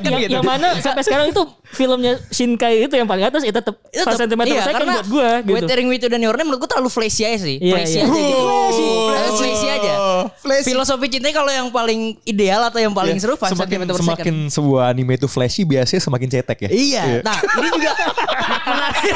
[0.00, 0.32] yang, gitu.
[0.32, 4.14] yang mana sampai sekarang itu filmnya Shinkai itu yang paling atas itu tetap Itu 5
[4.24, 6.64] cm per iya, second karena buat gua gitu Weathering with You dan Your Name menurut
[6.64, 7.56] gue terlalu flashy aja sih.
[7.58, 8.04] Iya, flashy iya.
[8.06, 8.42] aja gitu.
[8.46, 9.92] Flashy, Flashy, flashy aja.
[10.38, 10.66] Flashy.
[10.70, 14.00] Filosofi cintanya kalau yang paling ideal atau yang paling seru 5 semakin, per second.
[14.00, 17.04] semakin sebuah anime itu flashy biasanya semakin cetek ya Iya.
[17.20, 17.90] Nah, ini juga
[18.70, 19.12] menarik.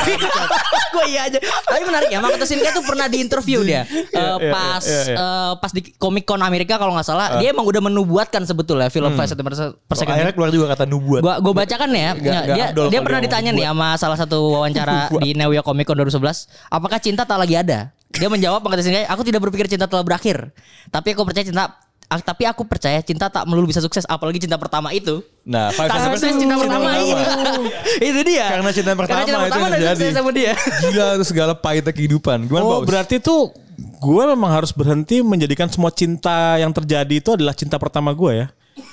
[0.92, 1.38] Gue iya aja.
[1.40, 2.18] Tapi menarik ya.
[2.18, 3.86] Makoto Shinkai tuh pernah di interview dia.
[3.88, 8.42] Iya, pas eh, pas di Comic Con Amerika kalau nggak salah, dia emang udah menubuatkan
[8.44, 10.14] sebetulnya film Five cm per Oh, second.
[10.14, 12.00] akhirnya keluar juga kata nubuat Gua gua bacakan ya.
[12.00, 15.52] Ya, nggak dia Abdul dia pernah dia ditanya nih sama salah satu wawancara di New
[15.52, 17.92] York Comic Con 2011, apakah cinta tak lagi ada?
[18.08, 20.48] Dia menjawab Shinkai, aku tidak berpikir cinta telah berakhir.
[20.88, 21.64] Tapi aku percaya cinta
[22.08, 25.20] ah, tapi aku percaya cinta tak melulu bisa sukses apalagi cinta pertama itu.
[25.44, 27.20] Nah, Five Tak sukses cinta pertama iya.
[28.08, 28.48] itu dia.
[28.48, 30.00] Karena cinta pertama Karena cinta itu pertama yang dan terjadi.
[30.00, 30.52] sukses sama dia.
[30.88, 32.88] Gila itu segala pahitnya kehidupan Gimana Oh Baus?
[32.88, 38.16] berarti tuh gue memang harus berhenti menjadikan semua cinta yang terjadi itu adalah cinta pertama
[38.16, 38.46] gue ya.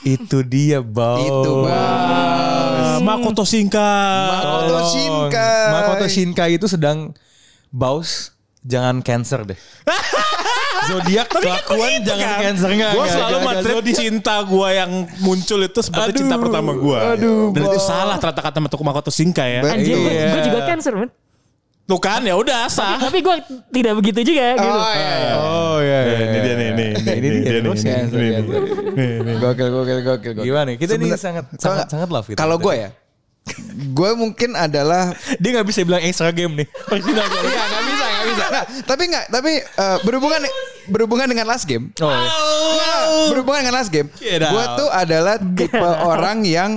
[0.04, 2.55] Itu dia Baus Itu Ah,
[2.98, 4.28] Makoto Shinkai.
[4.30, 4.78] Makoto.
[4.88, 5.66] Shinkai.
[5.72, 7.12] Makoto Shinkai itu sedang
[7.68, 8.32] Baus
[8.62, 9.60] Jangan cancer deh
[10.86, 16.10] Zodiak kelakuan jangan cancer enggak Gue enggak, selalu materi cinta gue yang muncul itu seperti
[16.12, 17.00] Aduh, cinta pertama gue.
[17.00, 19.62] aduh, Dan itu salah ternyata kata Makoto Shinkai ya.
[19.66, 20.28] Anjir gua- Iya.
[20.28, 21.10] gua juga cancer man
[21.86, 22.98] Tuh kan ya udah sah.
[22.98, 23.36] tapi gue
[23.70, 25.14] tidak begitu juga gitu Oh iya.
[25.16, 25.34] iya.
[25.38, 26.30] Oh iya, iya, iya.
[26.34, 26.45] dia
[27.02, 27.28] Ini
[27.76, 28.62] cancer, nih, cancer.
[28.96, 29.36] nih.
[29.42, 30.46] Gokil, gokil, gokil, gokil.
[30.46, 30.70] Gimana?
[30.80, 32.40] Kita ini sangat sangat sangat love gitu.
[32.40, 32.90] Kalau gue ya,
[33.94, 36.68] gue mungkin adalah dia nggak bisa bilang extra game nih.
[36.94, 38.46] Original Enggak, enggak bisa, enggak bisa.
[38.50, 40.42] Nah, tapi enggak, tapi eh, berhubungan
[40.90, 41.94] berhubungan dengan last game.
[42.02, 42.26] Oh, iya.
[42.26, 43.02] Enggak,
[43.34, 44.10] berhubungan dengan last game.
[44.22, 46.72] Gue tuh adalah tipe orang yang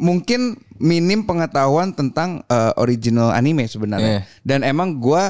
[0.00, 4.20] mungkin minim pengetahuan tentang eh, original anime sebenarnya.
[4.20, 4.22] Eh.
[4.42, 5.22] Dan emang gue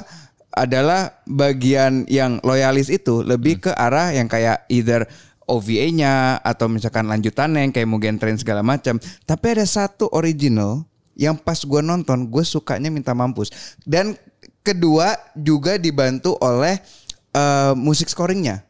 [0.51, 5.07] adalah bagian yang loyalis itu lebih ke arah yang kayak either
[5.47, 9.03] OVA-nya atau misalkan lanjutannya yang kayak Mugen Train segala macam.
[9.27, 10.87] Tapi ada satu original
[11.19, 13.51] yang pas gue nonton gue sukanya minta mampus.
[13.83, 14.15] Dan
[14.63, 16.79] kedua juga dibantu oleh
[17.35, 18.63] eh, musik scoringnya,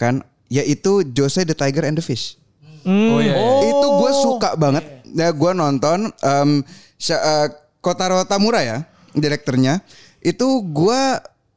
[0.00, 0.24] kan?
[0.48, 2.40] Yaitu Jose the Tiger and the Fish.
[2.88, 3.36] Oh iya.
[3.68, 5.04] Itu gue suka banget.
[5.12, 6.64] Ya gue nonton em,
[6.96, 7.48] Sha- eh,
[7.84, 9.84] Kotaro Tamura ya, direkturnya.
[10.28, 11.00] Itu gue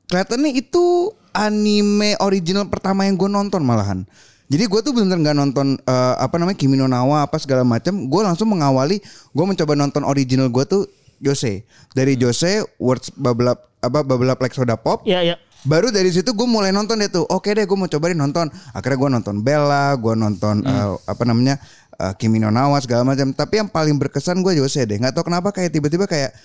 [0.07, 4.07] kelihatannya itu anime original pertama yang gue nonton malahan.
[4.51, 8.11] Jadi gue tuh bener-bener nggak nonton eh, apa namanya Kimi no Nawa apa segala macam.
[8.11, 8.99] Gue langsung mengawali.
[9.31, 10.83] Gue mencoba nonton original gue tuh
[11.23, 11.63] Jose.
[11.95, 15.07] Dari Jose Words Up apa Up Like Soda Pop.
[15.07, 17.23] ya ya Baru dari situ gue mulai nonton deh tuh.
[17.31, 18.51] Oke deh gue mau cobain nonton.
[18.75, 21.55] Akhirnya gue nonton Bella, gue nonton eh, apa namanya
[21.95, 23.31] eh, Kimi no Nawa segala macam.
[23.31, 24.99] Tapi yang paling berkesan gue Jose deh.
[24.99, 26.35] Nggak tahu kenapa kayak tiba-tiba kayak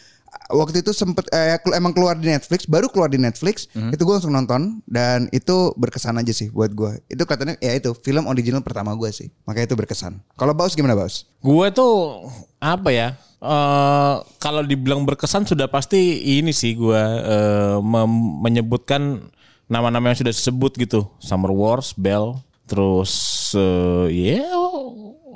[0.49, 4.31] waktu itu sempet eh, emang keluar di Netflix, baru keluar di Netflix, itu gue langsung
[4.31, 7.03] nonton dan itu berkesan aja sih buat gue.
[7.07, 10.23] Itu katanya ya itu film original pertama gue sih, makanya itu berkesan.
[10.35, 11.27] Kalau Baus gimana Baus?
[11.39, 12.27] Gue tuh
[12.59, 13.09] apa ya?
[13.37, 15.99] eh kalau dibilang berkesan sudah pasti
[16.41, 17.03] ini sih gue
[17.85, 19.29] mem- menyebutkan
[19.69, 21.05] nama-nama yang sudah disebut gitu.
[21.21, 23.13] Summer Wars, Bell, terus
[23.53, 24.47] eh, ya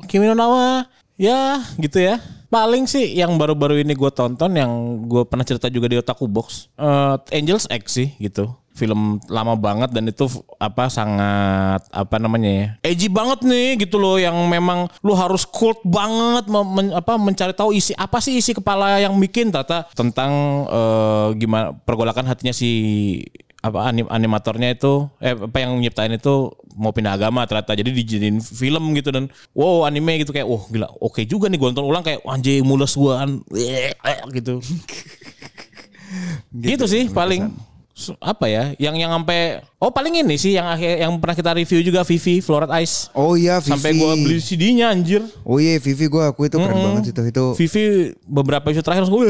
[0.09, 2.19] Kimi no Nawa, ya gitu ya.
[2.51, 6.67] Paling sih yang baru-baru ini gue tonton yang gue pernah cerita juga di Otaku Box,
[6.75, 8.51] eh, Angels X sih gitu.
[8.75, 10.27] Film lama banget dan itu
[10.59, 14.19] apa sangat apa namanya ya edgy banget nih gitu loh.
[14.19, 18.99] Yang memang lu harus cult banget men- apa mencari tahu isi apa sih isi kepala
[18.99, 19.87] yang bikin tata.
[19.95, 20.33] Tentang
[20.71, 22.71] eh, gimana pergolakan hatinya si
[23.61, 27.73] apa anim, animatornya itu eh apa yang nyiptain itu mau pindah agama ternyata.
[27.73, 30.31] Jadi dijadiin film gitu dan wow anime gitu.
[30.31, 32.03] Kayak wah gila oke juga nih gue nonton ulang.
[32.03, 33.41] Kayak anjing mules gua kan.
[34.31, 34.59] Gitu.
[36.51, 37.55] Gitu, sih paling
[37.91, 41.51] S- apa ya yang yang sampai oh paling ini sih yang akhir yang pernah kita
[41.53, 43.13] review juga Vivi Floret Ice.
[43.13, 43.71] Oh iya Vivi.
[43.71, 45.21] sampai gua beli CD-nya anjir.
[45.45, 47.45] Oh iya Vivi gue aku itu keren banget itu itu.
[47.55, 47.83] Vivi
[48.25, 49.23] beberapa episode terakhir langsung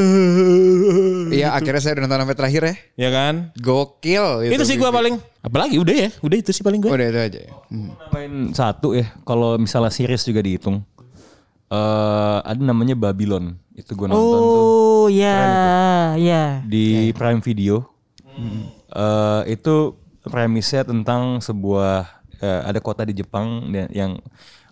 [1.29, 2.73] Iya akhirnya saya udah nonton sampai terakhir ya.
[2.95, 3.33] ya kan?
[3.59, 4.97] Gokil itu sih gua Vivi.
[4.97, 7.39] paling apalagi udah ya udah itu sih paling gue Udah itu aja.
[7.41, 7.53] ya.
[7.67, 7.91] Hmm.
[8.09, 10.85] Main satu ya, kalau misalnya series juga dihitung.
[11.67, 13.55] eh ada namanya Babylon.
[13.71, 14.63] Itu gue nonton tuh
[15.01, 15.39] Oh ya,
[16.13, 16.59] ya.
[16.61, 17.87] di Prime Video.
[18.87, 22.05] Eh, itu premisnya tentang sebuah
[22.37, 24.11] eh, ada kota di Jepang dan- yang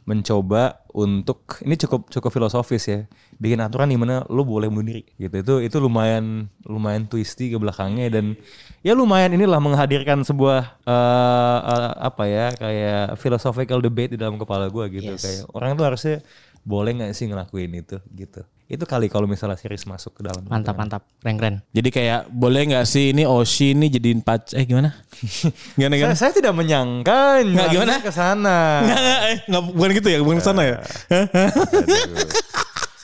[0.10, 3.00] mencoba untuk ini cukup cukup filosofis ya
[3.38, 5.38] bikin aturan di mana lu boleh bunuh diri gitu.
[5.38, 8.34] Itu itu lumayan lumayan twisty ke belakangnya dan
[8.82, 14.65] ya lumayan inilah menghadirkan sebuah eh, eh, apa ya kayak philosophical debate di dalam kepala
[14.74, 15.13] gua gitu.
[15.13, 16.17] Kayak orang tuh harusnya
[16.62, 20.78] boleh nggak sih ngelakuin itu gitu itu kali kalau misalnya series masuk ke dalam Mantap,
[20.78, 21.02] mantap.
[21.26, 21.56] Keren, keren.
[21.74, 24.93] jadi kayak boleh nggak sih ini Oshi ini jadiin pac eh gimana
[25.80, 27.93] gimana saya, gimana saya tidak menyangka Nggak, gimana?
[27.98, 28.60] ke sana.
[28.86, 30.78] Nggak, nggak, eh, nggak, bukan gitu ya bukan ke sana ya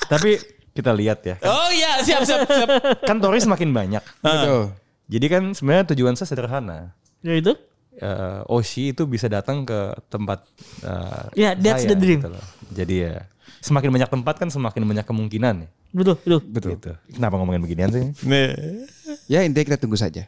[0.05, 0.31] Tapi
[0.75, 1.35] kita lihat ya.
[1.41, 2.69] oh iya siap siap siap
[3.01, 4.03] Kan Toris makin banyak.
[4.21, 4.75] Betul.
[5.05, 6.93] Jadi kan sebenarnya tujuan saya sederhana.
[7.25, 7.37] Ya
[8.01, 10.43] uh, Oshi itu bisa datang ke tempat
[10.83, 12.19] uh, ya yeah, that's saya, the dream.
[12.23, 12.31] gitu
[12.73, 13.15] jadi ya
[13.61, 16.71] semakin banyak tempat kan semakin banyak kemungkinan betul betul betul.
[16.75, 16.91] Gitu.
[17.15, 18.03] kenapa ngomongin beginian sih?
[18.29, 18.51] Nih.
[19.31, 20.27] ya intinya kita tunggu saja.